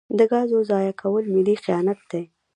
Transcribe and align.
د 0.17 0.19
ګازو 0.31 0.59
ضایع 0.69 0.93
کول 1.01 1.23
ملي 1.35 1.55
خیانت 1.63 1.99
دی. 2.11 2.23